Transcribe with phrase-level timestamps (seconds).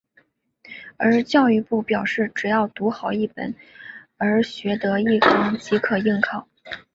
[0.97, 3.53] 而教育部表示只要读好一本
[4.17, 6.47] 而学得一纲即可应考。